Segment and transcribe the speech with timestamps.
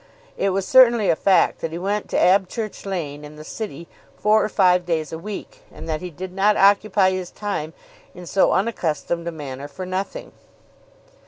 [0.35, 4.43] It was certainly a fact that he went to Abchurch Lane, in the City, four
[4.43, 7.73] or five days a week, and that he did not occupy his time
[8.15, 10.31] in so unaccustomed a manner for nothing.